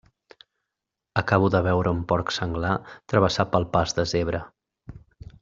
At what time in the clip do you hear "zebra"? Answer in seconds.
4.15-4.43